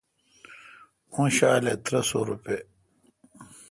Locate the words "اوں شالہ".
1.13-1.73